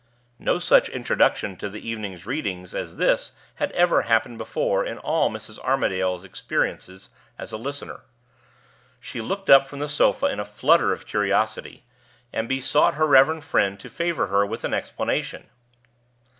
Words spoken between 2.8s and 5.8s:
this had ever happened before in all Mrs.